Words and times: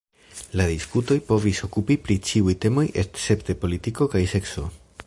La 0.61 0.65
diskutoj 0.69 1.17
povis 1.27 1.61
okupi 1.67 1.99
pri 2.07 2.17
ĉiuj 2.31 2.57
temoj 2.67 2.87
escepte 3.05 3.59
politiko 3.67 4.11
kaj 4.17 4.27
sekso. 4.35 4.69